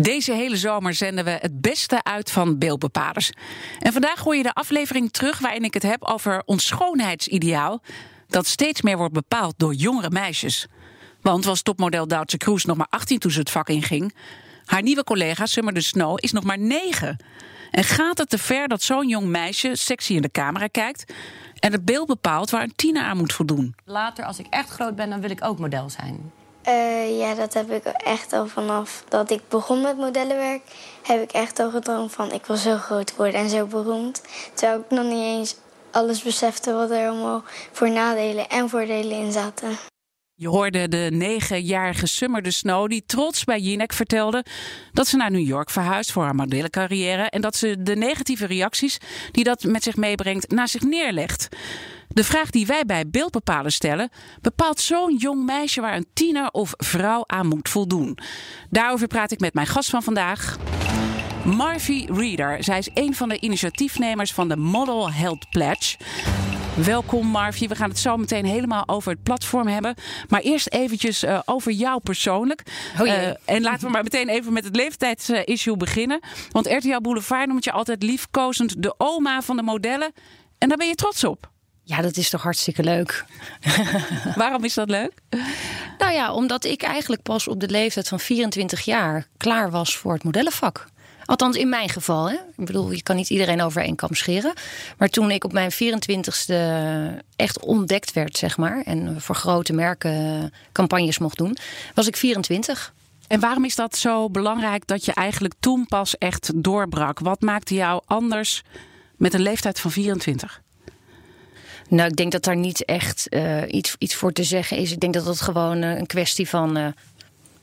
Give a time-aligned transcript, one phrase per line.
[0.00, 3.32] Deze hele zomer zenden we het beste uit van beeldbepalers.
[3.78, 7.82] En vandaag hoor je de aflevering terug waarin ik het heb over ons schoonheidsideaal.
[8.28, 10.66] Dat steeds meer wordt bepaald door jongere meisjes.
[11.22, 14.14] Want was topmodel Duitse Kroes nog maar 18 toen ze het vak inging.
[14.64, 17.24] Haar nieuwe collega Summer de Snow is nog maar 9.
[17.70, 21.12] En gaat het te ver dat zo'n jong meisje sexy in de camera kijkt
[21.58, 23.74] en het beeld bepaalt waar een tiener aan moet voldoen?
[23.84, 26.32] Later, als ik echt groot ben, dan wil ik ook model zijn.
[26.68, 30.62] Uh, ja, dat heb ik echt al vanaf dat ik begon met modellenwerk.
[31.02, 34.22] Heb ik echt al gedroomd van ik wil zo groot worden en zo beroemd.
[34.54, 35.56] Terwijl ik nog niet eens
[35.90, 37.42] alles besefte wat er allemaal
[37.72, 39.68] voor nadelen en voordelen in zaten.
[40.34, 44.44] Je hoorde de negenjarige Summer de Snow die trots bij Jinek vertelde
[44.92, 48.98] dat ze naar New York verhuist voor haar modellencarrière en dat ze de negatieve reacties
[49.32, 51.48] die dat met zich meebrengt naar zich neerlegt.
[52.18, 56.72] De vraag die wij bij beeldbepalen stellen: bepaalt zo'n jong meisje waar een tiener of
[56.76, 58.18] vrouw aan moet voldoen?
[58.70, 60.56] Daarover praat ik met mijn gast van vandaag.
[61.44, 62.64] Marvie Reader.
[62.64, 65.96] Zij is een van de initiatiefnemers van de Model Health Pledge.
[66.84, 67.68] Welkom Marvie.
[67.68, 69.94] We gaan het zo meteen helemaal over het platform hebben.
[70.28, 72.62] Maar eerst eventjes uh, over jou persoonlijk.
[73.00, 76.20] Oh uh, en laten we maar meteen even met het leeftijdsissue beginnen.
[76.50, 80.12] Want RTL Boulevard noemt je altijd liefkozend de oma van de modellen.
[80.58, 81.56] En daar ben je trots op.
[81.88, 83.24] Ja, dat is toch hartstikke leuk.
[84.34, 85.12] Waarom is dat leuk?
[85.98, 90.12] Nou ja, omdat ik eigenlijk pas op de leeftijd van 24 jaar klaar was voor
[90.12, 90.86] het modellenvak.
[91.24, 92.30] Althans, in mijn geval.
[92.30, 92.34] Hè?
[92.34, 94.52] Ik bedoel, je kan niet iedereen over één kam scheren.
[94.98, 96.54] Maar toen ik op mijn 24ste
[97.36, 98.82] echt ontdekt werd, zeg maar.
[98.84, 101.56] En voor grote merken campagnes mocht doen,
[101.94, 102.92] was ik 24.
[103.26, 107.18] En waarom is dat zo belangrijk dat je eigenlijk toen pas echt doorbrak?
[107.18, 108.62] Wat maakte jou anders
[109.16, 110.62] met een leeftijd van 24?
[111.88, 114.92] Nou, ik denk dat daar niet echt uh, iets, iets voor te zeggen is.
[114.92, 116.86] Ik denk dat het gewoon uh, een kwestie van uh,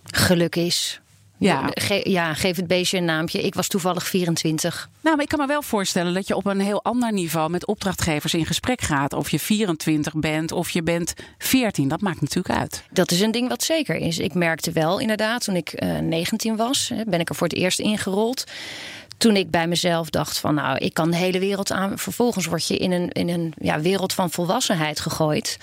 [0.03, 0.99] geluk is.
[1.37, 1.69] Ja.
[1.73, 3.41] Ge ja, geef het beestje een naampje.
[3.41, 4.89] Ik was toevallig 24.
[5.01, 7.65] Nou, maar ik kan me wel voorstellen dat je op een heel ander niveau met
[7.65, 9.13] opdrachtgevers in gesprek gaat.
[9.13, 11.87] Of je 24 bent of je bent 14.
[11.87, 12.83] Dat maakt natuurlijk uit.
[12.91, 14.19] Dat is een ding wat zeker is.
[14.19, 17.79] Ik merkte wel inderdaad, toen ik uh, 19 was, ben ik er voor het eerst
[17.79, 18.43] ingerold
[19.17, 21.99] toen ik bij mezelf dacht van nou, ik kan de hele wereld aan.
[21.99, 25.57] Vervolgens word je in een, in een ja, wereld van volwassenheid gegooid.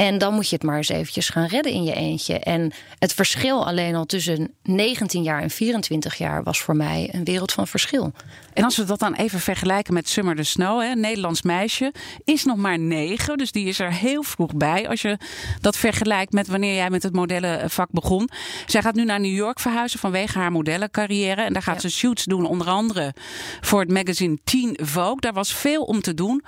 [0.00, 2.38] En dan moet je het maar eens eventjes gaan redden in je eentje.
[2.38, 7.24] En het verschil alleen al tussen 19 jaar en 24 jaar was voor mij een
[7.24, 8.12] wereld van verschil.
[8.52, 11.92] En als we dat dan even vergelijken met Summer de Snow, hè, een Nederlands meisje,
[12.24, 13.38] is nog maar negen.
[13.38, 14.88] Dus die is er heel vroeg bij.
[14.88, 15.18] Als je
[15.60, 18.28] dat vergelijkt met wanneer jij met het modellenvak begon.
[18.66, 21.42] Zij gaat nu naar New York verhuizen vanwege haar modellencarrière.
[21.42, 23.14] En daar gaat ze shoots doen, onder andere
[23.60, 25.20] voor het magazine Teen Vogue.
[25.20, 26.44] Daar was veel om te doen.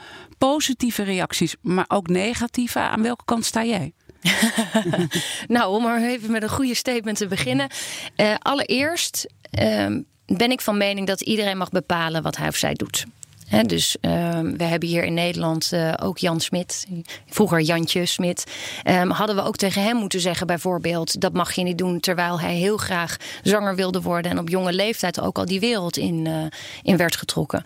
[0.49, 2.79] Positieve reacties, maar ook negatieve.
[2.79, 3.93] Aan welke kant sta jij?
[5.49, 7.71] nou, om maar even met een goede statement te beginnen.
[8.17, 9.27] Uh, allereerst
[9.61, 9.87] uh,
[10.27, 13.05] ben ik van mening dat iedereen mag bepalen wat hij of zij doet.
[13.67, 16.87] Dus ehm, we hebben hier in Nederland uh, ook Jan Smit,
[17.27, 18.45] vroeger Jantje Smit.
[18.89, 22.01] Um, hadden we ook tegen hem moeten zeggen, bijvoorbeeld: dat mag je niet doen.
[22.01, 25.97] Terwijl hij heel graag zanger wilde worden en op jonge leeftijd ook al die wereld
[25.97, 26.45] in, uh,
[26.83, 27.63] in werd getrokken.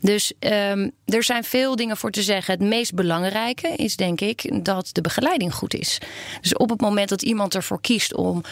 [0.00, 2.54] Dus um, er zijn veel dingen voor te zeggen.
[2.54, 5.98] Het meest belangrijke is, denk ik, dat de begeleiding goed is.
[6.40, 8.42] Dus op het moment dat iemand ervoor kiest om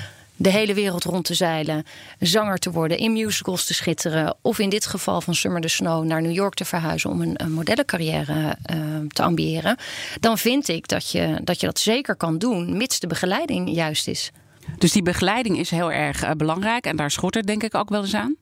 [0.42, 1.84] de hele wereld rond te zeilen,
[2.18, 6.04] zanger te worden, in musicals te schitteren, of in dit geval van Summer the Snow
[6.04, 8.76] naar New York te verhuizen om een, een modellencarrière uh,
[9.08, 9.76] te ambiëren,
[10.20, 14.08] dan vind ik dat je, dat je dat zeker kan doen, mits de begeleiding juist
[14.08, 14.30] is.
[14.78, 17.88] Dus die begeleiding is heel erg uh, belangrijk en daar schort het denk ik ook
[17.88, 18.36] wel eens aan?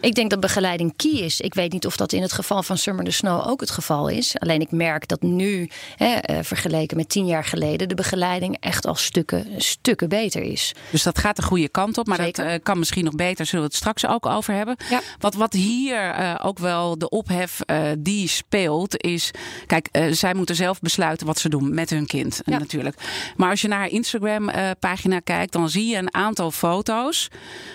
[0.00, 1.40] Ik denk dat begeleiding key is.
[1.40, 4.08] Ik weet niet of dat in het geval van Summer the Snow ook het geval
[4.08, 4.38] is.
[4.38, 8.86] Alleen ik merk dat nu, hè, uh, vergeleken met tien jaar geleden, de begeleiding echt
[8.86, 10.72] al stukken, stukken beter is.
[10.90, 12.44] Dus dat gaat de goede kant op, maar Zeker.
[12.44, 13.46] dat uh, kan misschien nog beter.
[13.46, 14.76] Zullen we het straks ook over hebben?
[14.90, 15.00] Ja.
[15.18, 17.60] Wat, wat hier uh, ook wel de ophef
[17.98, 19.30] die speelt, is:
[19.66, 22.58] kijk, zij moeten zelf besluiten wat ze doen met hun kind, ja.
[22.58, 22.96] natuurlijk.
[23.36, 27.28] Maar als je naar haar Instagram-pagina kijkt, dan zie je een aantal foto's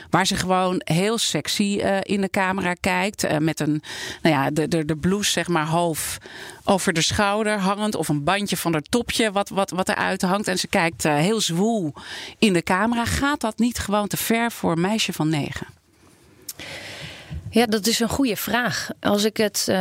[0.09, 3.23] waar ze gewoon heel sexy uh, in de camera kijkt.
[3.23, 3.81] Uh, met een,
[4.21, 6.17] nou ja, de, de, de blouse zeg maar half
[6.63, 7.95] over de schouder hangend.
[7.95, 10.47] Of een bandje van haar topje wat, wat, wat eruit hangt.
[10.47, 11.93] En ze kijkt uh, heel zwoel
[12.37, 13.05] in de camera.
[13.05, 15.67] Gaat dat niet gewoon te ver voor een meisje van negen?
[17.49, 18.89] Ja, dat is een goede vraag.
[18.99, 19.71] Als ik het,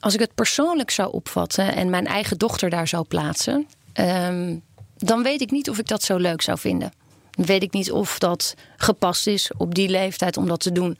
[0.00, 4.56] als ik het persoonlijk zou opvatten en mijn eigen dochter daar zou plaatsen, ehm,
[4.96, 6.92] dan weet ik niet of ik dat zo leuk zou vinden
[7.46, 10.98] weet ik niet of dat gepast is op die leeftijd om dat te doen.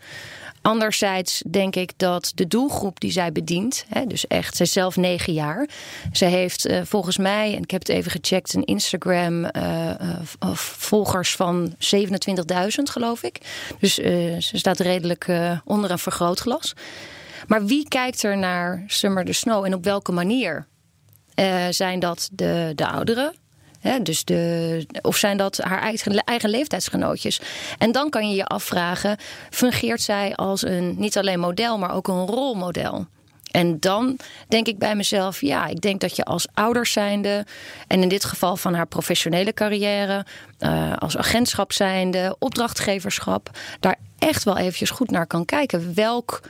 [0.63, 4.97] Anderzijds denk ik dat de doelgroep die zij bedient, hè, dus echt, zij is zelf
[4.97, 5.69] negen jaar.
[6.13, 9.51] Ze heeft uh, volgens mij, en ik heb het even gecheckt, een Instagram uh,
[10.43, 11.79] uh, volgers van 27.000
[12.83, 13.39] geloof ik.
[13.79, 15.27] Dus ze staat redelijk
[15.65, 16.75] onder een vergrootglas.
[17.47, 20.69] Maar wie kijkt er naar Summer the Snow en op welke manier?
[21.71, 23.40] zijn dat de, de ouderen?
[24.03, 27.41] Dus de, of zijn dat haar eigen, eigen leeftijdsgenootjes?
[27.79, 29.17] En dan kan je je afvragen:
[29.50, 33.06] fungeert zij als een niet alleen model, maar ook een rolmodel?
[33.50, 34.19] En dan
[34.49, 37.47] denk ik bij mezelf, ja, ik denk dat je als ouders zijnde,
[37.87, 40.27] en in dit geval van haar professionele carrière,
[40.59, 43.50] uh, als agentschap zijnde, opdrachtgeverschap,
[43.81, 45.94] daar echt wel eventjes goed naar kan kijken.
[45.94, 46.41] Welk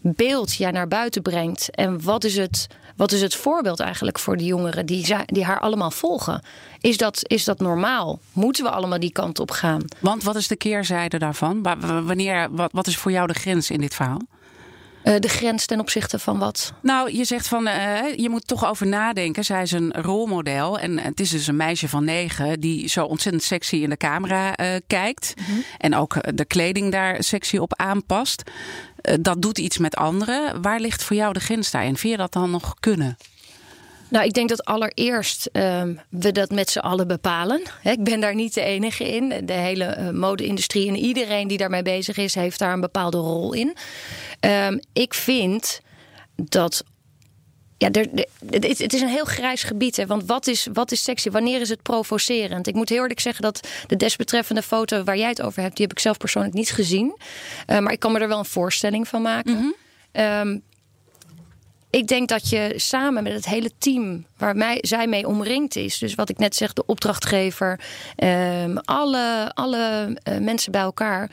[0.00, 2.66] beeld jij naar buiten brengt en wat is het
[2.98, 6.42] wat is het voorbeeld eigenlijk voor die jongeren die, die haar allemaal volgen?
[6.80, 8.18] Is dat, is dat normaal?
[8.32, 9.84] Moeten we allemaal die kant op gaan?
[10.00, 11.62] Want wat is de keerzijde daarvan?
[12.04, 14.20] Wanneer, wat, wat is voor jou de grens in dit verhaal?
[15.08, 16.72] Uh, de grens ten opzichte van wat?
[16.82, 19.44] Nou, je zegt van uh, je moet toch over nadenken.
[19.44, 20.78] Zij is een rolmodel.
[20.78, 24.60] En het is dus een meisje van negen die zo ontzettend sexy in de camera
[24.60, 25.34] uh, kijkt.
[25.36, 25.64] Mm -hmm.
[25.78, 28.42] En ook de kleding daar sexy op aanpast.
[29.20, 30.62] dat doet iets met anderen.
[30.62, 31.96] Waar ligt voor jou de grens daarin?
[31.96, 33.16] Vind je dat dan nog kunnen?
[34.08, 37.62] Nou, ik denk dat allereerst uh, we dat met z'n allen bepalen.
[37.82, 39.46] ik ben daar niet de enige in.
[39.46, 43.52] De hele uh, mode-industrie en iedereen die daarmee bezig is, heeft daar een bepaalde rol
[43.52, 43.76] in.
[44.40, 45.80] Um, ik vind
[46.34, 46.84] dat.
[47.76, 48.06] Ja, er,
[48.50, 49.96] het is een heel grijs gebied.
[49.96, 51.30] Hè, want wat is, wat is sexy?
[51.30, 52.66] Wanneer is het provocerend?
[52.66, 55.86] Ik moet heel eerlijk zeggen dat de desbetreffende foto waar jij het over hebt, die
[55.86, 57.16] heb ik zelf persoonlijk niet gezien.
[57.66, 59.54] Uh, maar ik kan me er wel een voorstelling van maken.
[59.54, 59.74] Mm
[60.12, 60.24] -hmm.
[60.24, 60.62] um,
[61.98, 65.98] ik denk dat je samen met het hele team waar mij, zij mee omringd is,
[65.98, 67.80] dus wat ik net zeg, de opdrachtgever,
[68.24, 71.30] um, alle, alle uh, mensen bij elkaar.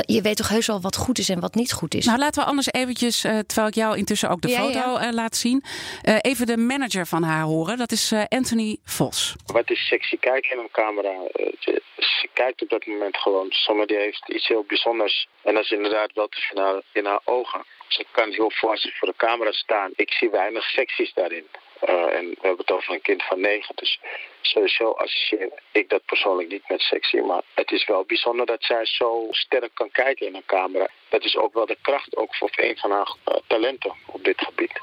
[0.00, 2.06] Je weet toch heus wel wat goed is en wat niet goed is.
[2.06, 5.06] Nou, laten we anders eventjes, uh, terwijl ik jou intussen ook de ja, foto ja.
[5.06, 5.62] Uh, laat zien,
[6.08, 7.76] uh, even de manager van haar horen.
[7.78, 9.34] Dat is Anthony Vos.
[9.46, 11.12] Wat is sexy kijken in een camera?
[11.58, 13.46] Ze, ze, kijkt op dat moment gewoon.
[13.50, 15.26] Sommigen heeft iets heel bijzonders.
[15.42, 17.64] En dat is inderdaad wel te vinden in haar ogen.
[17.92, 19.90] Ze kan heel vast voor de camera staan.
[19.94, 21.46] Ik zie weinig secties daarin.
[21.88, 23.74] Uh, en we hebben het over een kind van negen.
[23.74, 24.00] Dus
[24.40, 27.16] sowieso associeer ik dat persoonlijk niet met sexy.
[27.16, 30.88] Maar het is wel bijzonder dat zij zo sterk kan kijken in een camera.
[31.08, 34.40] Dat is ook wel de kracht ook voor een van haar uh, talenten op dit
[34.40, 34.80] gebied.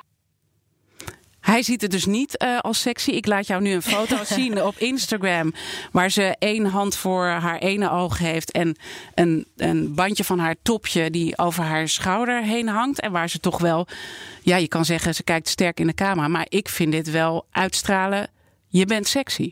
[1.39, 3.09] Hij ziet het dus niet uh, als sexy.
[3.09, 5.53] Ik laat jou nu een foto zien op Instagram.
[5.91, 8.51] Waar ze één hand voor haar ene oog heeft.
[8.51, 8.75] En
[9.15, 12.99] een, een bandje van haar topje die over haar schouder heen hangt.
[12.99, 13.87] En waar ze toch wel,
[14.41, 16.27] ja, je kan zeggen, ze kijkt sterk in de camera.
[16.27, 18.27] Maar ik vind dit wel uitstralen.
[18.67, 19.51] Je bent sexy.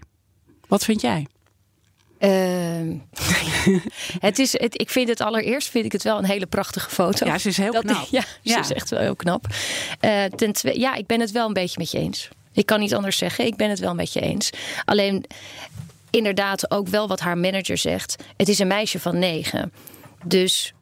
[0.67, 1.27] Wat vind jij?
[2.19, 2.99] Uh,
[4.19, 7.25] het is, het, ik vind het allereerst vind ik het wel een hele prachtige foto.
[7.25, 8.07] Ja, ze is heel dat, knap.
[8.11, 8.59] Ja, ze ja.
[8.59, 9.47] is echt wel heel knap.
[10.01, 12.29] Uh, ten tweede, ja, ik ben het wel een beetje met je eens.
[12.53, 13.45] Ik kan niet anders zeggen.
[13.45, 14.49] Ik ben het wel met je eens.
[14.85, 15.25] Alleen
[16.09, 18.23] inderdaad ook wel wat haar manager zegt.
[18.37, 19.71] Het is een meisje van negen.
[20.23, 20.73] Dus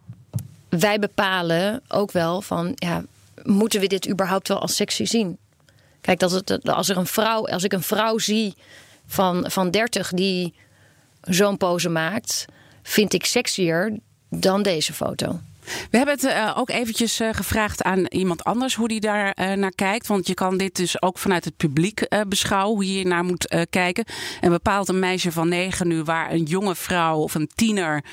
[0.70, 3.04] wij bepalen ook wel van ja,
[3.44, 5.38] moeten we dit überhaupt wel als sexy zien?
[6.02, 8.56] Kijk, dat het, als er een vrouw, als ik een vrouw zie
[9.08, 10.54] van, van 30 die
[11.26, 12.46] zo'n pose maakt,
[12.84, 14.00] vind ik sexier
[14.30, 15.40] dan deze foto.
[15.66, 19.54] We hebben het uh, ook eventjes uh, gevraagd aan iemand anders hoe die daar uh,
[19.54, 20.08] naar kijkt.
[20.08, 24.06] Want je kan dit dus ook vanuit het publiek beschouwen, hoe je naar moet kijken.
[24.42, 28.04] En bepaalt een meisje van negen nu waar een jonge vrouw of een tiener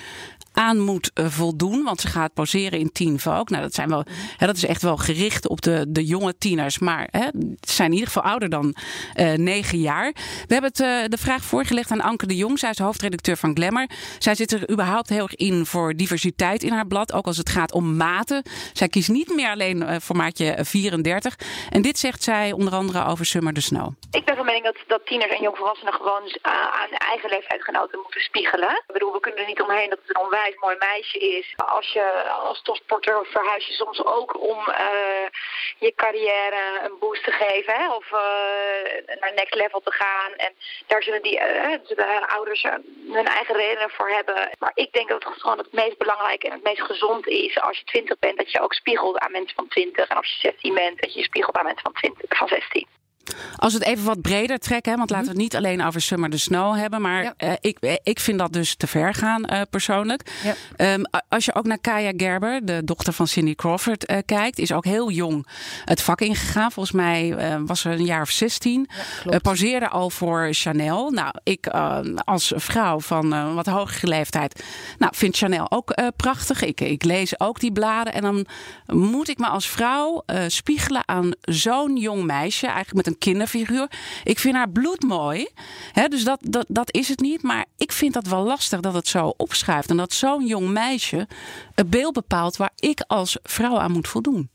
[0.52, 1.82] aan moet uh, voldoen.
[1.82, 3.44] Want ze gaat poseren in Teen Vogue.
[3.44, 4.04] Nou, dat, zijn wel,
[4.36, 6.78] hè, dat is echt wel gericht op de, de jonge tieners.
[6.78, 7.26] Maar hè,
[7.60, 8.74] ze zijn in ieder geval ouder dan
[9.16, 10.12] uh, negen jaar.
[10.46, 12.58] We hebben het, uh, de vraag voorgelegd aan Anke de Jong.
[12.58, 13.90] Zij is hoofdredacteur van Glamour.
[14.18, 17.12] Zij zit er überhaupt heel erg in voor diversiteit in haar blad.
[17.12, 18.42] Ook als het gaat om maten.
[18.72, 21.36] Zij kiest niet meer alleen voor maatje 34.
[21.70, 23.88] En dit zegt zij onder andere over Summer the Snow.
[24.10, 28.70] Ik ben van mening dat, dat tieners en jongvolwassenen gewoon aan eigen leeftijdsgenoten moeten spiegelen.
[28.86, 31.52] Ik bedoel, we kunnen er niet omheen dat het een onwijs mooi meisje is.
[31.56, 35.26] Als je als topsporter verhuis je soms ook om uh,
[35.78, 37.74] je carrière een boost te geven.
[37.74, 37.94] Hè?
[37.94, 40.32] Of uh, naar next level te gaan.
[40.32, 40.52] En
[40.86, 42.62] daar zullen die uh, de ouders
[43.12, 44.50] hun eigen redenen voor hebben.
[44.58, 47.78] Maar ik denk dat het gewoon het meest belangrijke en het meest gezond is als
[47.78, 48.38] je 20 bent.
[48.38, 50.08] Dat je ook spiegelt aan mensen van 20.
[50.08, 53.01] En als je 16 bent, dat je je spiegelt aan mensen van, 20, van 16.
[53.56, 56.00] Als we het even wat breder trekken, hè, want laten we het niet alleen over
[56.00, 57.34] Summer the Snow hebben, maar Ja.
[57.36, 60.30] eh, ik, eh, ik vind dat dus te ver gaan eh, persoonlijk.
[60.44, 60.54] Ja.
[60.76, 64.84] Ehm, als je ook naar Kaya Gerber, de dochter van Cindy Crawford, kijkt, is ook
[64.84, 65.46] heel jong
[65.84, 66.72] het vak ingegaan.
[66.72, 67.36] Volgens mij
[67.66, 68.86] was ze een jaar of 16.
[69.20, 69.36] klopt.
[69.36, 71.10] Eh, pauzeerde al voor Chanel.
[71.10, 71.66] Nou, ik
[72.24, 74.64] als vrouw van wat hogere leeftijd,
[74.98, 76.62] nou, vind Chanel ook prachtig.
[76.62, 78.46] Ik, ik lees ook die bladen en dan
[78.86, 83.90] moet ik me als vrouw spiegelen aan zo'n jong meisje, eigenlijk met een kinderfiguur.
[84.24, 85.48] Ik vind haar bloedmooi.
[85.92, 87.42] Hè, dus dat, dat, dat is het niet.
[87.42, 89.90] Maar ik vind dat wel lastig dat het zo opschuift.
[89.90, 91.28] En dat zo'n jong meisje
[91.74, 94.50] het beeld bepaalt waar ik als vrouw aan moet voldoen.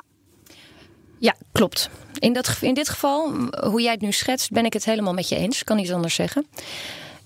[1.19, 1.89] Ja, klopt.
[2.19, 3.31] In, dat, in dit geval,
[3.69, 5.63] hoe jij het nu schetst, ben ik het helemaal met je eens.
[5.63, 6.47] Kan niet anders zeggen.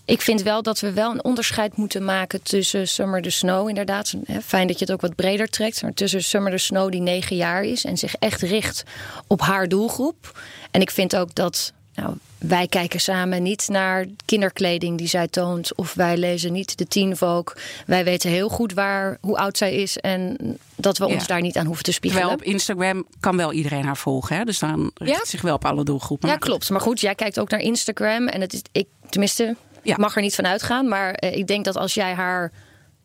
[0.05, 4.13] Ik vind wel dat we wel een onderscheid moeten maken tussen Summer the Snow, inderdaad.
[4.43, 5.81] Fijn dat je het ook wat breder trekt.
[5.81, 8.84] Maar tussen Summer the Snow, die negen jaar is en zich echt richt
[9.27, 10.39] op haar doelgroep.
[10.72, 15.75] En ik vind ook dat nou, wij kijken samen niet naar kinderkleding die zij toont.
[15.75, 17.55] Of wij lezen niet de Teen Vogue.
[17.86, 19.98] Wij weten heel goed waar, hoe oud zij is.
[19.98, 20.38] En
[20.75, 22.27] dat we ons daar niet aan hoeven te spiegelen.
[22.27, 24.36] Terwijl op Instagram kan wel iedereen haar volgen.
[24.36, 24.43] Hè?
[24.43, 25.25] Dus dan richt Ja?
[25.25, 26.29] zich wel op alle doelgroepen.
[26.29, 26.70] Ja, klopt.
[26.70, 28.27] Maar goed, jij kijkt ook naar Instagram.
[28.27, 29.96] En het is, ik, tenminste, Ja.
[29.98, 30.88] mag er niet van uitgaan.
[30.88, 32.52] Maar eh, ik denk dat als jij haar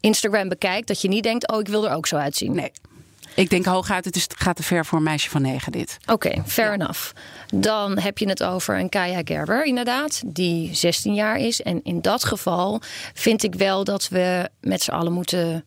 [0.01, 2.55] Instagram bekijkt, dat je niet denkt: oh, ik wil er ook zo uitzien.
[2.55, 2.73] Nee.
[3.35, 5.97] Ik denk hooguit, het is, gaat te ver voor een meisje van negen dit.
[6.07, 7.13] Oké, fair enough.
[7.55, 11.63] Dan heb je het over een Kaya Gerber, inderdaad, die 16 jaar is.
[11.63, 12.81] En in dat geval
[13.15, 15.65] vind ik wel dat we met z'n allen moeten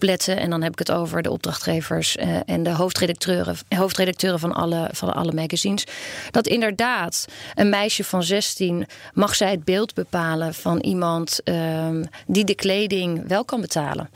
[0.00, 4.88] En dan heb ik het over de opdrachtgevers eh, en de hoofdredacteuren, hoofdredacteuren van, alle,
[4.92, 5.86] van alle magazines.
[6.30, 12.44] Dat inderdaad een meisje van 16 mag zij het beeld bepalen van iemand ehm, die
[12.44, 14.08] de kleding wel kan betalen.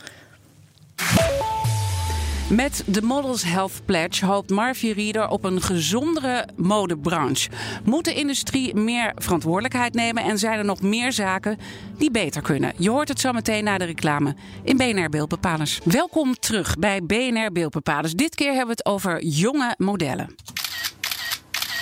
[2.49, 7.49] Met de Models Health Pledge hoopt Marvie Rieder op een gezondere modebranche.
[7.83, 11.57] Moet de industrie meer verantwoordelijkheid nemen en zijn er nog meer zaken
[11.97, 12.73] die beter kunnen?
[12.77, 15.79] Je hoort het zo meteen na de reclame in BNR Beeldbepalers.
[15.83, 18.13] Welkom terug bij BNR Beeldbepalers.
[18.13, 20.35] Dit keer hebben we het over jonge modellen.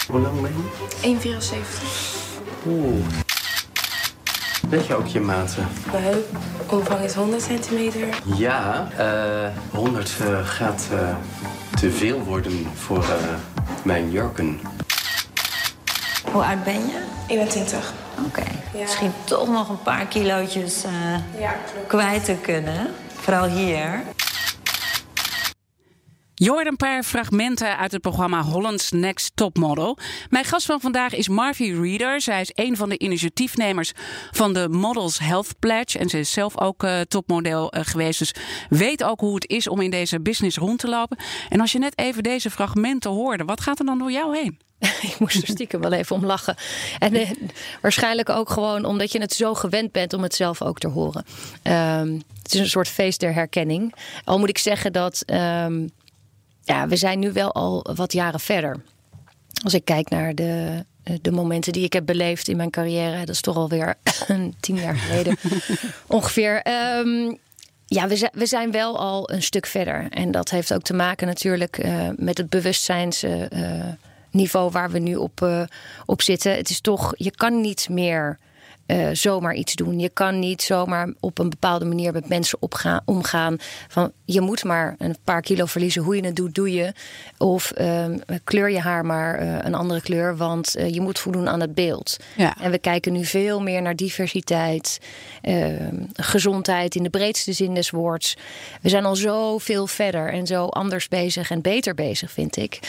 [0.07, 0.53] Hoe lang ben
[1.01, 1.39] je?
[2.63, 2.67] 1,74.
[2.67, 3.25] Oeh.
[4.69, 5.67] Weet je ook je maten?
[5.91, 8.07] Mijn heupomvang is 100 centimeter.
[8.38, 11.00] Ja, eh 100 eh, gaat eh,
[11.79, 13.10] te veel worden voor eh,
[13.84, 14.60] mijn jurken.
[16.31, 17.00] Hoe oud ben je?
[17.27, 17.93] 21.
[18.27, 18.41] Oké.
[18.74, 18.79] Ja.
[18.81, 20.91] Misschien toch nog een paar kilootjes eh,
[21.41, 21.88] Ja, klopt.
[21.88, 22.88] kwijt te kunnen.
[23.15, 24.01] Vooral hier.
[26.37, 29.97] Je hoort een paar fragmenten uit het programma Holland's Next Topmodel.
[30.29, 32.21] Mijn gast van vandaag is Marvie Reeder.
[32.21, 33.91] Zij is een van de initiatiefnemers
[34.31, 35.99] van de Models Health Pledge.
[35.99, 38.19] En ze is zelf ook eh, topmodel eh, geweest.
[38.19, 38.33] Dus
[38.69, 41.17] weet ook hoe het is om in deze business rond te lopen.
[41.49, 44.59] En als je net even deze fragmenten hoorde, wat gaat er dan door jou heen?
[45.11, 46.55] ik moest er stiekem wel even om lachen.
[46.99, 47.31] En eh,
[47.81, 51.25] waarschijnlijk ook gewoon omdat je het zo gewend bent om het zelf ook te horen.
[51.61, 53.93] Ehm, het is een soort feest der herkenning.
[54.23, 55.87] Al moet ik zeggen dat ehm,
[56.65, 58.75] ja, we zijn nu wel al wat jaren verder.
[59.63, 63.19] Als ik kijk naar de, eh, de momenten die ik heb beleefd in mijn carrière,
[63.19, 63.95] dat is toch alweer
[64.60, 65.38] tien jaar geleden
[66.07, 66.62] ongeveer.
[66.62, 67.36] Ehm,
[67.86, 70.07] ja, we zijn, we zijn wel al een stuk verder.
[70.10, 75.67] En dat heeft ook te maken natuurlijk eh, met het bewustzijnsniveau waar we nu op,
[76.05, 76.55] op zitten.
[76.55, 78.38] Het is toch, je kan niet meer
[78.85, 79.99] eh, zomaar iets doen.
[79.99, 83.57] Je kan niet zomaar op een bepaalde manier met mensen opgaan, omgaan.
[83.87, 86.01] Van je moet maar een paar kilo verliezen.
[86.03, 86.93] Hoe je het doet, doe je.
[87.37, 91.49] Of ehm, kleur je haar maar eh, een andere kleur, want eh, je moet voldoen
[91.49, 92.17] aan het beeld.
[92.35, 92.55] Ja.
[92.61, 94.99] En we kijken nu veel meer naar diversiteit,
[95.41, 98.37] ehm, gezondheid in de breedste zin des woords.
[98.81, 102.79] We zijn al zoveel verder en zo anders bezig en beter bezig, vind ik.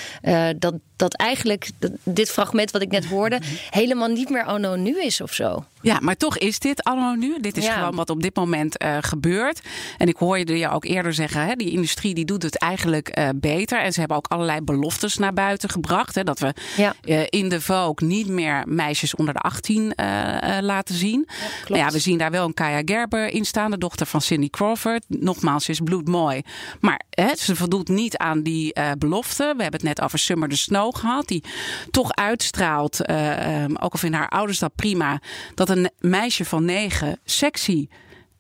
[0.59, 3.39] Dat, dat eigenlijk dat- dit fragment wat ik net hoorde
[3.71, 5.65] helemaal niet meer anno nu is of zo.
[5.87, 7.41] Ja, maar toch is dit anno nu.
[7.41, 7.73] Dit is Ja.
[7.75, 9.61] gewoon wat op dit moment eh, gebeurt.
[9.99, 13.29] En ik hoorde je ook eerder zeggen, hè, die industrie die doet het eigenlijk eh,
[13.35, 13.81] beter.
[13.81, 16.15] En ze hebben ook allerlei beloftes naar buiten gebracht.
[16.15, 16.95] Hè, dat we Ja.
[17.05, 21.25] eh, in de Vogue niet meer meisjes onder de 18 eh, eh, laten zien.
[21.27, 21.69] klopt.
[21.69, 24.51] Nou ja, we zien daar wel een Kaya Gerber in staan, de dochter van Cindy
[24.51, 25.05] Crawford.
[25.09, 26.43] Nogmaals, ze is bloedmooi.
[26.81, 29.43] Maar hè, ze voldoet niet aan die belofte.
[29.57, 31.29] We hebben het net over Summer the Snow gehad.
[31.29, 31.45] Die
[31.91, 35.21] toch uitstraalt, eh, ehm, ook al vinden haar ouders dat prima,
[35.55, 37.89] dat een meisje van negen sexy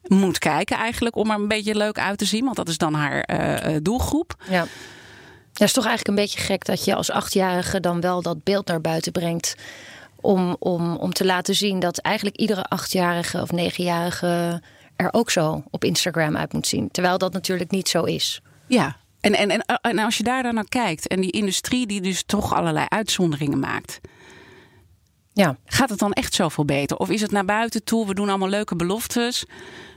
[0.02, 2.44] moet kijken eigenlijk om er een beetje leuk uit te zien.
[2.44, 4.34] Want dat is dan haar eh, eh, doelgroep.
[4.48, 4.66] Ja.
[5.52, 8.66] Het is toch eigenlijk een beetje gek dat je als achtjarige dan wel dat beeld
[8.66, 9.54] naar buiten brengt.
[10.20, 14.62] Om, om, om te laten zien dat eigenlijk iedere achtjarige of negenjarige
[14.96, 16.90] er ook zo op Instagram uit moet zien.
[16.90, 18.40] Terwijl dat natuurlijk niet zo is.
[18.66, 18.96] Ja.
[19.20, 22.22] En, en, en, en als je daar dan naar kijkt en die industrie die dus
[22.22, 24.00] toch allerlei uitzonderingen maakt.
[25.36, 25.56] Ja.
[25.64, 26.96] Gaat het dan echt zoveel beter?
[26.96, 29.44] Of is het naar buiten toe, we doen allemaal leuke beloftes,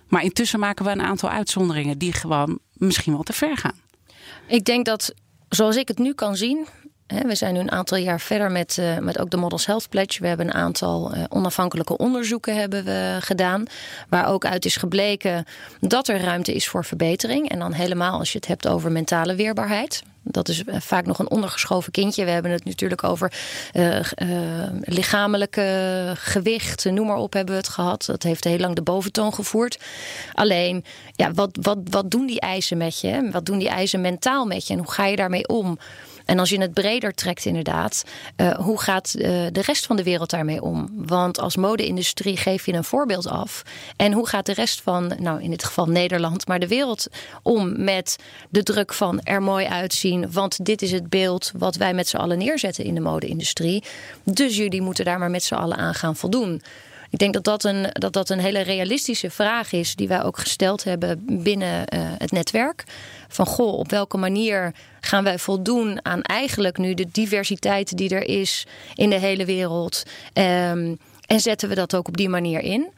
[0.07, 3.79] maar intussen maken we een aantal uitzonderingen die gewoon misschien wel te ver gaan?
[4.47, 5.13] Ik denk dat,
[5.49, 6.67] zoals ik het nu kan zien,
[7.09, 10.21] we zijn nu een aantal jaar verder met, uh, met ook de Models Health Pledge.
[10.21, 13.65] We hebben een aantal uh, onafhankelijke onderzoeken hebben we gedaan.
[14.09, 15.45] Waar ook uit is gebleken
[15.79, 17.49] dat er ruimte is voor verbetering.
[17.49, 20.03] En dan helemaal als je het hebt over mentale weerbaarheid.
[20.23, 22.25] Dat is eh, vaak nog een ondergeschoven kindje.
[22.25, 23.33] We hebben het natuurlijk over
[24.81, 28.05] lichamelijke gewicht, noem maar op, hebben we het gehad.
[28.05, 29.79] Dat heeft heel lang de boventoon gevoerd.
[30.33, 33.29] Alleen, ja, wat, wat, wat doen die eisen met je?
[33.31, 34.73] Wat doen die eisen mentaal met je?
[34.73, 35.79] En hoe ga je daarmee om?
[36.29, 38.03] En als je het breder trekt, inderdaad,
[38.37, 40.89] uh, hoe gaat uh, de rest van de wereld daarmee om?
[40.95, 43.63] Want als mode-industrie geef je een voorbeeld af.
[43.95, 47.07] En hoe gaat de rest van, nou in dit geval Nederland, maar de wereld
[47.43, 48.15] om met
[48.49, 50.31] de druk van er mooi uitzien?
[50.31, 53.83] Want dit is het beeld wat wij met z'n allen neerzetten in de mode-industrie.
[54.23, 56.61] Dus jullie moeten daar maar met z'n allen aan gaan voldoen.
[57.09, 60.37] Ik denk dat dat een, dat dat een hele realistische vraag is, die wij ook
[60.37, 62.83] gesteld hebben binnen uh, het netwerk.
[63.31, 68.27] Van goh, op welke manier gaan wij voldoen aan eigenlijk nu de diversiteit die er
[68.27, 70.03] is in de hele wereld?
[70.33, 72.89] Um, en zetten we dat ook op die manier in?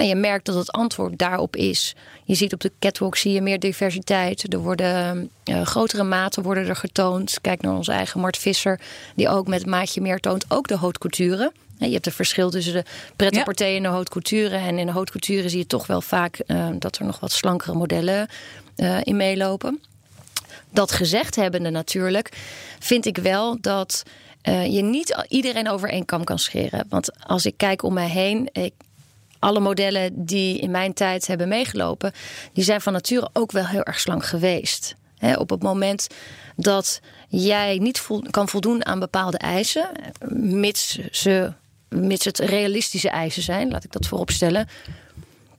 [0.00, 1.94] Nou, je merkt dat het antwoord daarop is.
[2.24, 4.52] Je ziet op de catwalk zie je meer diversiteit.
[4.52, 7.38] Er worden uh, grotere maten worden er getoond.
[7.40, 8.80] Kijk naar onze eigen Mart Visser,
[9.14, 10.44] die ook met maatje meer toont.
[10.48, 11.52] Ook de haute couture.
[11.78, 12.84] Je hebt een verschil tussen de
[13.16, 13.44] pret ja.
[13.44, 14.56] en de haute couture.
[14.56, 17.32] En in de haute couture zie je toch wel vaak uh, dat er nog wat
[17.32, 18.28] slankere modellen
[18.76, 19.80] uh, in meelopen.
[20.70, 22.28] Dat gezegd hebbende natuurlijk,
[22.78, 24.02] vind ik wel dat
[24.48, 26.86] uh, je niet iedereen over één kam kan scheren.
[26.88, 28.72] Want als ik kijk om mij heen, ik,
[29.40, 32.12] alle modellen die in mijn tijd hebben meegelopen,
[32.52, 34.94] die zijn van nature ook wel heel erg slank geweest.
[35.36, 36.06] Op het moment
[36.56, 39.90] dat jij niet kan voldoen aan bepaalde eisen,
[40.28, 41.52] mits ze
[41.88, 44.68] mits het realistische eisen zijn, laat ik dat voorop stellen.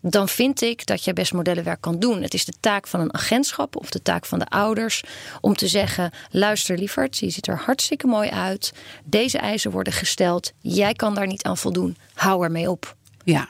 [0.02, 2.22] Dan vind ik dat je best modellenwerk kan doen.
[2.22, 5.04] Het is de taak van een agentschap of de taak van de ouders
[5.42, 8.74] om te zeggen: luister lieverd, je ziet er hartstikke mooi uit.
[9.04, 10.52] Deze eisen worden gesteld.
[10.60, 11.98] Jij kan daar niet aan voldoen.
[12.14, 12.96] Hou ermee op.
[13.24, 13.50] Ja,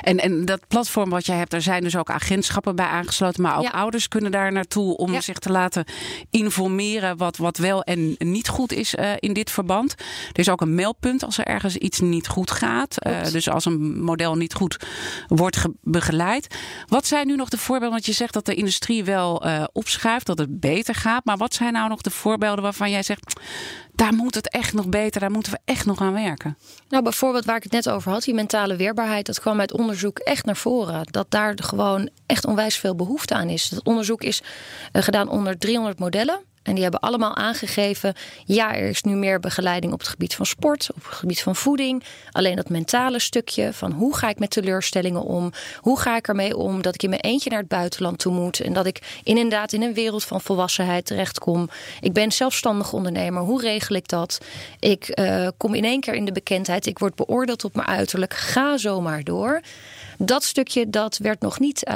[0.00, 3.42] en, en dat platform wat jij hebt, daar zijn dus ook agentschappen bij aangesloten.
[3.42, 3.70] Maar ook ja.
[3.70, 5.20] ouders kunnen daar naartoe om ja.
[5.20, 5.84] zich te laten
[6.30, 9.94] informeren wat, wat wel en niet goed is uh, in dit verband.
[10.32, 13.06] Er is ook een meldpunt als er ergens iets niet goed gaat.
[13.06, 14.76] Uh, dus als een model niet goed
[15.26, 16.56] wordt begeleid.
[16.86, 17.90] Wat zijn nu nog de voorbeelden?
[17.90, 21.24] Want je zegt dat de industrie wel uh, opschuift, dat het beter gaat.
[21.24, 23.40] Maar wat zijn nou nog de voorbeelden waarvan jij zegt
[23.92, 26.58] daar moet het echt nog beter, daar moeten we echt nog aan werken.
[26.88, 30.18] Nou, bijvoorbeeld waar ik het net over had, die mentale weerbaarheid, dat kwam uit onderzoek
[30.18, 31.02] echt naar voren.
[31.10, 33.68] Dat daar gewoon echt onwijs veel behoefte aan is.
[33.68, 34.42] Dat onderzoek is
[34.92, 36.40] uh, gedaan onder 300 modellen.
[36.62, 40.46] En die hebben allemaal aangegeven: ja, er is nu meer begeleiding op het gebied van
[40.46, 42.04] sport, op het gebied van voeding.
[42.32, 45.52] Alleen dat mentale stukje van hoe ga ik met teleurstellingen om?
[45.80, 48.60] Hoe ga ik ermee om dat ik in mijn eentje naar het buitenland toe moet?
[48.60, 51.70] En dat ik inderdaad in een wereld van volwassenheid terechtkom.
[52.00, 53.42] Ik ben zelfstandig ondernemer.
[53.42, 54.38] Hoe regel ik dat?
[54.78, 56.86] Ik uh, kom in één keer in de bekendheid.
[56.86, 58.34] Ik word beoordeeld op mijn uiterlijk.
[58.34, 59.60] Ga zomaar door
[60.18, 61.94] dat stukje dat werd nog niet uh,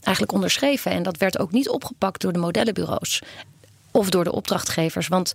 [0.00, 0.90] eigenlijk onderschreven.
[0.90, 3.22] En dat werd ook niet opgepakt door de modellenbureaus
[3.92, 5.08] of door de opdrachtgevers.
[5.08, 5.32] Want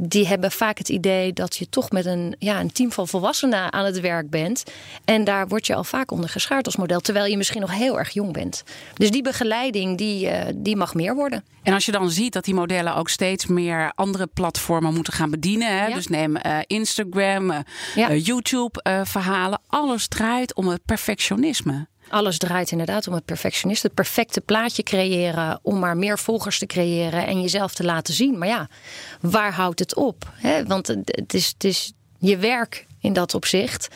[0.00, 3.72] die hebben vaak het idee dat je toch met een, ja, een team van volwassenen
[3.72, 4.62] aan het werk bent.
[5.04, 7.98] En daar word je al vaak onder geschaard als model, terwijl je misschien nog heel
[7.98, 8.62] erg jong bent.
[8.94, 11.44] Dus die begeleiding, die, uh, die mag meer worden.
[11.62, 15.30] En als je dan ziet dat die modellen ook steeds meer andere platformen moeten gaan
[15.30, 15.78] bedienen.
[15.78, 15.86] Hè?
[15.86, 15.94] Ja.
[15.94, 17.58] Dus neem uh, Instagram, uh,
[17.94, 18.12] ja.
[18.12, 19.60] YouTube verhalen.
[19.66, 21.86] Alles draait om het perfectionisme.
[22.08, 23.82] Alles draait inderdaad om het perfectionist.
[23.82, 28.38] Het perfecte plaatje creëren om maar meer volgers te creëren en jezelf te laten zien.
[28.38, 28.68] Maar ja,
[29.20, 30.30] waar houdt het op?
[30.34, 33.88] He, want het is, het is je werk in dat opzicht.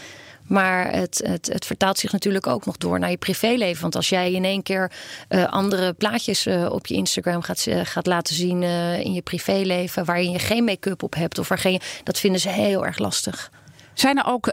[0.46, 3.82] Maar het, het, het, vertaalt zich natuurlijk ook nog door naar je privéleven.
[3.82, 4.92] Want als jij in één keer
[5.28, 8.62] uh, andere plaatjes uh, op je Instagram gaat, gaat laten zien
[9.02, 12.48] in je privéleven, waarin je geen make-up op hebt, of waar geen, dat vinden ze
[12.48, 13.50] heel erg lastig.
[13.94, 14.46] Zijn er ook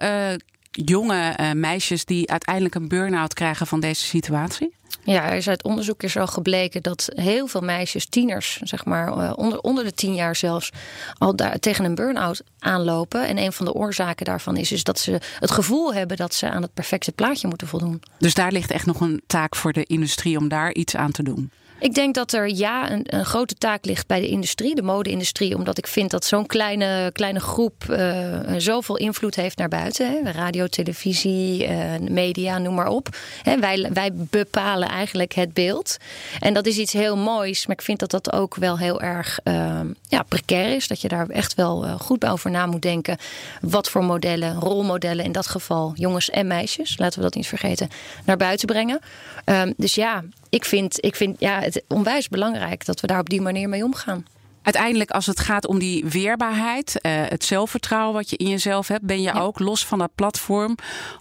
[0.72, 4.78] jonge uh, meisjes die uiteindelijk een burn-out krijgen van deze situatie?
[5.04, 9.08] Ja, er is uit onderzoek is al gebleken dat heel veel meisjes, tieners, zeg maar,
[9.08, 10.72] uh, onder, onder de tien jaar zelfs,
[11.18, 13.28] al daar tegen een burn-out aanlopen.
[13.28, 16.50] En een van de oorzaken daarvan is, is dat ze het gevoel hebben dat ze
[16.50, 18.02] aan het perfecte plaatje moeten voldoen.
[18.20, 21.24] Dus daar ligt echt nog een taak voor de industrie om daar iets aan te
[21.24, 21.52] doen.
[21.80, 25.56] Ik denk dat er ja een, een, grote taak ligt bij de industrie, de mode-industrie.
[25.56, 30.12] Omdat ik vind dat zo'n kleine, kleine groep uh, zoveel invloed heeft naar buiten.
[30.12, 30.32] Hè.
[30.32, 33.10] Radio, televisie, uh, media, noem maar op.
[33.44, 35.98] Hè, wij, wij bepalen eigenlijk het beeld.
[36.40, 37.68] En dat is iets heel moois.
[37.68, 40.88] Maar ik vind dat dat ook wel heel erg uh, ja, precair is.
[40.88, 43.18] Dat je daar echt wel goed over na moet denken.
[43.62, 47.90] Wat voor modellen, rolmodellen in dat geval, jongens en meisjes, laten we dat niet vergeten,
[48.26, 49.00] naar buiten brengen.
[49.46, 53.30] Um, dus ja, ik vind, ik vind ja, het onwijs belangrijk dat we daar op
[53.30, 54.26] die manier mee omgaan.
[54.62, 59.06] Uiteindelijk, als het gaat om die weerbaarheid, uh, het zelfvertrouwen wat je in jezelf hebt,
[59.06, 59.40] ben je ja.
[59.40, 60.76] ook los van dat platform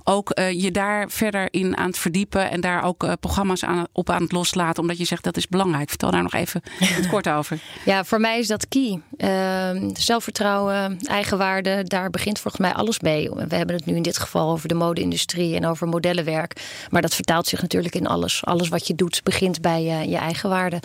[0.04, 3.86] ook uh, je daar verder in aan het verdiepen en daar ook uh, programma's aan,
[3.92, 5.88] op aan het loslaten, omdat je zegt dat is belangrijk.
[5.88, 7.60] Vertel daar nog even het kort over.
[7.84, 9.00] Ja, voor mij is dat key.
[9.16, 13.30] Ehm, zelfvertrouwen, eigenwaarde, daar begint volgens mij alles mee.
[13.30, 17.14] We hebben het nu in dit geval over de mode-industrie en over modellenwerk, maar dat
[17.14, 18.44] vertaalt zich natuurlijk in alles.
[18.44, 20.80] Alles wat je doet begint bij je eigen waarde.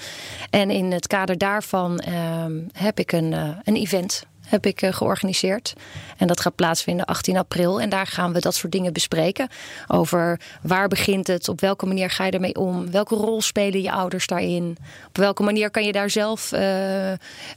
[0.49, 2.03] En in het kader daarvan
[2.71, 5.73] heb ik een, uh, een event heb ik uh, georganiseerd.
[6.17, 7.81] En dat gaat plaatsvinden 18 april.
[7.81, 9.47] En daar gaan we dat soort dingen bespreken.
[9.87, 11.49] Over waar begint het?
[11.49, 12.91] Op welke manier ga je ermee om?
[12.91, 14.77] Welke rol spelen je ouders daarin?
[15.07, 16.59] Op welke manier kan je daar zelf uh,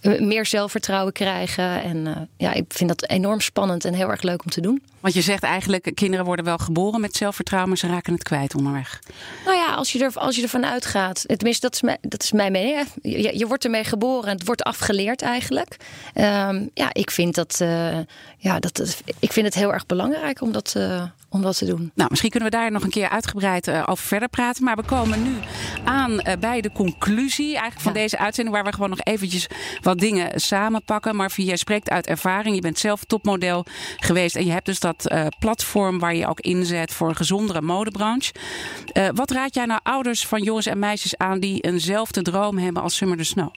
[0.00, 1.82] meer zelfvertrouwen krijgen?
[1.82, 4.82] En ja, ik vind dat enorm spannend en heel erg leuk om te doen.
[5.00, 8.54] Want je zegt eigenlijk, kinderen worden wel geboren met zelfvertrouwen, maar ze raken het kwijt
[8.54, 9.00] onderweg.
[9.44, 11.24] Nou ja, als je, er, als je ervan uitgaat.
[11.26, 12.86] Tenminste, dat is, mijn, dat is mijn mening.
[13.02, 15.76] Je, je wordt ermee geboren en het wordt afgeleerd eigenlijk.
[16.14, 17.98] Um, ja, ik vind dat, uh,
[18.38, 21.90] ja, dat, ik vind het heel erg belangrijk om dat, uh, om dat te doen.
[21.94, 24.64] Nou, misschien kunnen we daar nog een keer uitgebreid uh, over verder praten.
[24.64, 25.34] Maar we komen nu
[25.84, 27.98] aan bij de conclusie eigenlijk van ja.
[27.98, 29.46] deze uitzending, waar we gewoon nog eventjes
[29.82, 31.16] wat dingen samenpakken.
[31.16, 32.54] Maar jij spreekt uit ervaring.
[32.54, 36.40] Je bent zelf topmodel geweest en je hebt dus dat uh, platform waar je ook
[36.40, 38.32] inzet voor een gezondere modebranche.
[38.92, 42.82] Uh, wat raad jij nou ouders van jongens en meisjes aan die eenzelfde droom hebben
[42.82, 43.54] als Summer de Snow?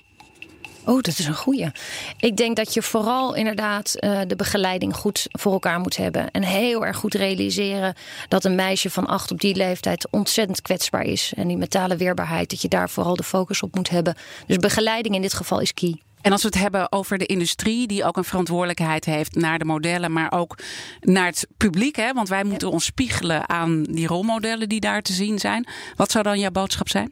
[0.86, 1.72] Oh, dat is een goeie.
[2.18, 6.32] Ik denk dat je vooral inderdaad uh, de begeleiding goed voor elkaar moet hebben.
[6.32, 7.96] En heel erg goed realiseren
[8.28, 11.34] dat een meisje van acht op die leeftijd ontzettend kwetsbaar is.
[11.36, 14.16] En die mentale weerbaarheid, dat je daar vooral de focus op moet hebben.
[14.46, 16.00] Dus begeleiding in dit geval is key.
[16.22, 19.66] En als we het hebben over de industrie, die ook een verantwoordelijkheid heeft naar de
[19.66, 20.58] modellen, maar ook
[21.00, 21.96] naar het publiek.
[21.96, 22.14] Hè?
[22.14, 25.68] Want wij moeten ons spiegelen aan die rolmodellen die daar te zien zijn.
[25.96, 27.12] Wat zou dan jouw boodschap zijn?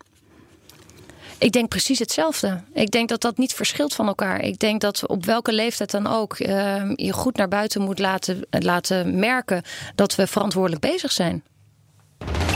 [1.40, 2.64] Ik denk precies hetzelfde.
[2.74, 4.42] Ik denk dat dat niet verschilt van elkaar.
[4.42, 6.48] Ik denk dat op welke leeftijd dan ook uh,
[6.96, 9.64] je goed naar buiten moet laten, laten merken
[9.96, 11.44] dat we verantwoordelijk bezig zijn.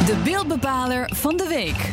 [0.06, 1.92] De beeldbepaler van de week.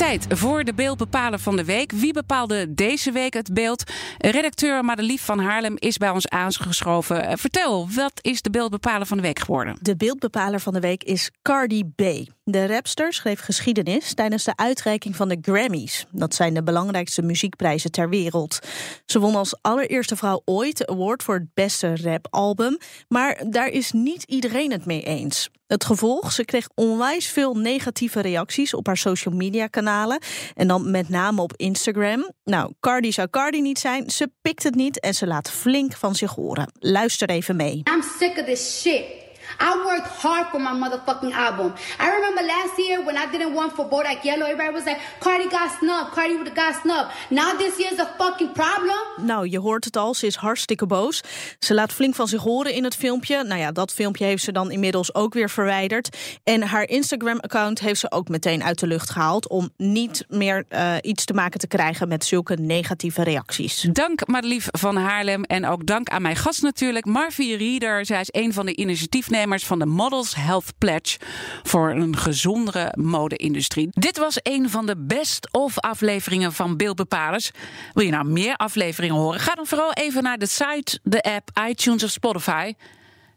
[0.00, 1.92] Tijd voor de beeldbepaler van de week.
[1.92, 3.82] Wie bepaalde deze week het beeld?
[4.18, 7.38] Redacteur Madelief van Haarlem is bij ons aangeschoven.
[7.38, 9.76] Vertel, wat is de beeldbepaler van de week geworden?
[9.80, 12.02] De beeldbepaler van de week is Cardi B.
[12.50, 16.06] De rapster schreef geschiedenis tijdens de uitreiking van de Grammys.
[16.10, 18.58] Dat zijn de belangrijkste muziekprijzen ter wereld.
[19.06, 22.78] Ze won als allereerste vrouw ooit de award voor het beste rapalbum.
[23.08, 25.50] Maar daar is niet iedereen het mee eens.
[25.66, 30.18] Het gevolg, ze kreeg onwijs veel negatieve reacties op haar social media kanalen.
[30.54, 32.30] En dan met name op Instagram.
[32.44, 34.10] Nou, Cardi zou Cardi niet zijn.
[34.10, 36.72] Ze pikt het niet en ze laat flink van zich horen.
[36.78, 37.82] Luister even mee.
[37.94, 39.29] I'm sick of this shit.
[39.60, 41.74] I worked hard for my motherfucking album.
[41.98, 45.48] I remember last year when I didn't want for Bodak Yellow, everybody was like, Cardi
[45.48, 47.10] got snubbed, Cardi would have got snubbed.
[47.28, 48.96] Now this year's a fucking problem.
[49.16, 51.22] Nou, je hoort het al, ze is hartstikke boos.
[51.58, 53.44] Ze laat flink van zich horen in het filmpje.
[53.44, 56.16] Nou ja, dat filmpje heeft ze dan inmiddels ook weer verwijderd.
[56.44, 59.48] En haar Instagram-account heeft ze ook meteen uit de lucht gehaald...
[59.48, 63.80] om niet meer uh, iets te maken te krijgen met zulke negatieve reacties.
[63.92, 68.06] Dank Madelief van Haarlem en ook dank aan mijn gast natuurlijk, Marvie Rieder.
[68.06, 71.18] Zij is een van de initiatiefnemers van de Models Health Pledge
[71.62, 73.88] voor een gezondere mode-industrie.
[73.90, 77.50] Dit was een van de best-of afleveringen van Beeldbepalers.
[77.94, 79.40] Wil je nou meer afleveringen horen?
[79.40, 82.74] Ga dan vooral even naar de site, de app, iTunes of Spotify.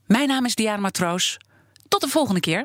[0.05, 1.37] Mijn naam is Diana Matroos.
[1.87, 2.61] Tot de volgende keer.